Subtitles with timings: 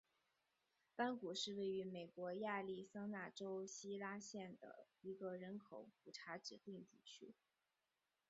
[0.95, 7.35] 弯谷是位于美国亚利桑那州希拉县的一个人口普查指定地区。